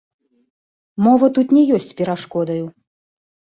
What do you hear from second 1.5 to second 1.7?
не